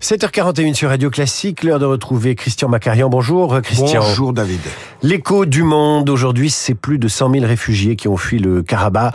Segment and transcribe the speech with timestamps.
[0.00, 3.10] 7h41 sur Radio Classique, l'heure de retrouver Christian Macarian.
[3.10, 4.00] Bonjour Christian.
[4.00, 4.60] Bonjour David.
[5.02, 9.14] L'écho du monde, aujourd'hui c'est plus de 100 000 réfugiés qui ont fui le Karabakh.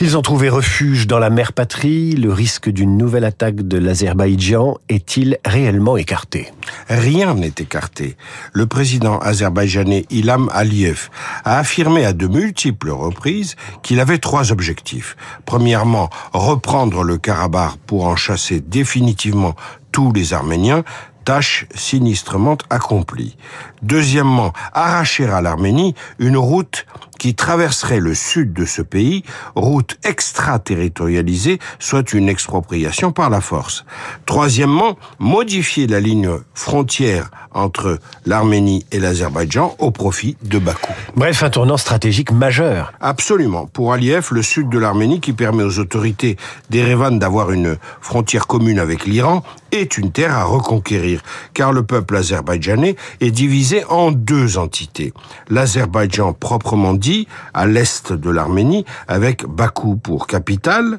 [0.00, 2.12] Ils ont trouvé refuge dans la mer patrie.
[2.12, 6.50] Le risque d'une nouvelle attaque de l'Azerbaïdjan est-il réellement écarté?
[6.88, 8.16] Rien n'est écarté.
[8.54, 11.10] Le président azerbaïdjanais Ilham Aliyev
[11.44, 15.14] a affirmé à de multiples reprises qu'il avait trois objectifs.
[15.44, 19.54] Premièrement, reprendre le Karabakh pour en chasser définitivement
[19.92, 20.82] tous les Arméniens,
[21.24, 23.36] tâche sinistrement accomplie.
[23.82, 26.86] Deuxièmement, arracher à l'Arménie une route
[27.22, 29.22] qui traverserait le sud de ce pays,
[29.54, 33.84] route extraterritorialisée, soit une expropriation par la force.
[34.26, 40.92] Troisièmement, modifier la ligne frontière entre l'Arménie et l'Azerbaïdjan au profit de Bakou.
[41.14, 42.92] Bref, un tournant stratégique majeur.
[43.00, 43.66] Absolument.
[43.66, 46.36] Pour Aliyev, le sud de l'Arménie, qui permet aux autorités
[46.70, 51.22] d'Erevan d'avoir une frontière commune avec l'Iran, est une terre à reconquérir,
[51.54, 55.12] car le peuple azerbaïdjanais est divisé en deux entités.
[55.48, 57.11] L'Azerbaïdjan proprement dit,
[57.54, 60.98] à l'est de l'Arménie, avec Bakou pour capitale,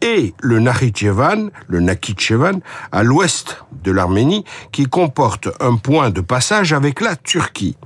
[0.00, 2.60] et le Nakhichevan, le Nakhichevan,
[2.92, 7.76] à l'ouest de l'Arménie, qui comporte un point de passage avec la Turquie.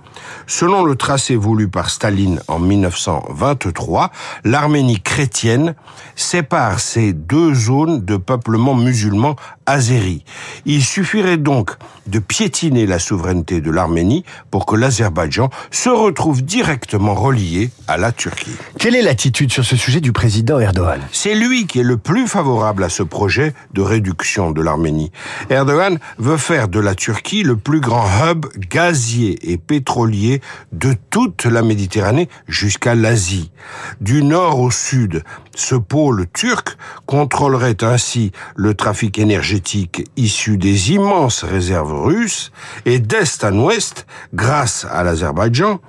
[0.47, 4.11] Selon le tracé voulu par Staline en 1923,
[4.45, 5.75] l'Arménie chrétienne
[6.17, 10.25] sépare ces deux zones de peuplement musulman azéri.
[10.67, 11.71] Il suffirait donc
[12.07, 18.13] de piétiner la souveraineté de l'Arménie pour que l'Azerbaïdjan se retrouve directement relié à la
[18.13, 18.57] Turquie.
[18.79, 21.01] Quelle est l'attitude sur ce sujet du président Erdogan?
[21.13, 25.13] C'est lui qui est le plus favorable à ce projet de réduction de l'Arménie.
[25.49, 29.57] Erdogan veut faire de la Turquie le plus grand hub gazier et
[30.07, 33.51] de toute la Méditerranée jusqu'à l'Asie.
[34.01, 35.23] Du nord au sud,
[35.55, 42.53] ce pôle turc contrôlerait ainsi le trafic énergétique issu des immenses réserves russes
[42.85, 45.81] et d'est en ouest, grâce à l'Azerbaïdjan,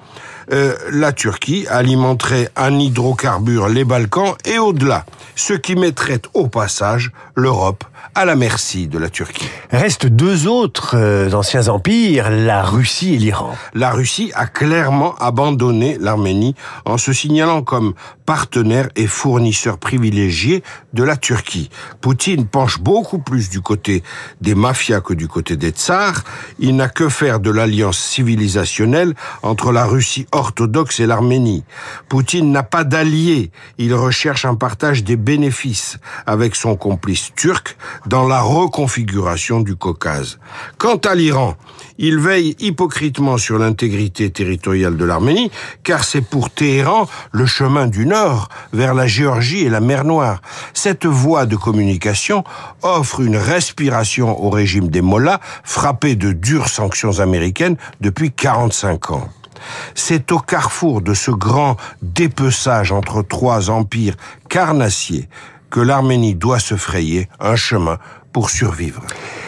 [0.51, 7.11] euh, la Turquie alimenterait en hydrocarbures les Balkans et au-delà, ce qui mettrait au passage
[7.35, 7.83] l'Europe
[8.15, 9.49] à la merci de la Turquie.
[9.71, 13.55] Restent deux autres euh, anciens empires, la Russie et l'Iran.
[13.73, 16.55] La Russie a clairement abandonné l'Arménie
[16.85, 17.93] en se signalant comme
[18.25, 20.63] partenaire et fournisseur privilégié
[20.93, 21.69] de la Turquie.
[21.99, 24.01] Poutine penche beaucoup plus du côté
[24.39, 26.23] des mafias que du côté des tsars.
[26.57, 29.13] Il n'a que faire de l'alliance civilisationnelle
[29.43, 31.63] entre la Russie orthodoxe et l'Arménie.
[32.09, 33.51] Poutine n'a pas d'alliés.
[33.77, 40.39] Il recherche un partage des bénéfices avec son complice turc dans la reconfiguration du Caucase.
[40.77, 41.55] Quant à l'Iran,
[41.97, 45.51] il veille hypocritement sur l'intégrité territoriale de l'Arménie,
[45.83, 50.41] car c'est pour Téhéran le chemin du nord vers la Géorgie et la mer Noire.
[50.73, 52.43] Cette voie de communication
[52.81, 59.29] offre une respiration au régime des Mollahs, frappé de dures sanctions américaines depuis 45 ans.
[59.93, 64.15] C'est au carrefour de ce grand dépeçage entre trois empires
[64.49, 65.29] carnassiers
[65.69, 67.97] que l'Arménie doit se frayer un chemin
[68.31, 69.01] pour survivre.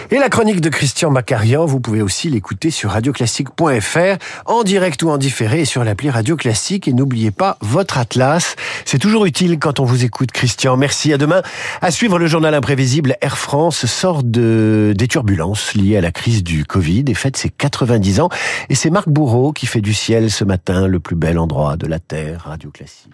[0.09, 5.09] Et la chronique de Christian Macarian, vous pouvez aussi l'écouter sur radioclassique.fr, en direct ou
[5.09, 6.87] en différé, et sur l'appli Radio Classique.
[6.87, 8.55] Et n'oubliez pas votre atlas.
[8.85, 10.77] C'est toujours utile quand on vous écoute, Christian.
[10.77, 11.41] Merci, à demain.
[11.81, 16.41] À suivre le journal imprévisible, Air France sort de, des turbulences liées à la crise
[16.41, 18.29] du Covid et fête ses 90 ans.
[18.69, 21.85] Et c'est Marc Bourreau qui fait du ciel ce matin le plus bel endroit de
[21.85, 23.11] la Terre, Radio Classique.